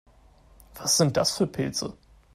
Was 0.73 0.97
sind 0.97 1.15
das 1.15 1.37
für 1.37 1.45
Pilze? 1.45 1.95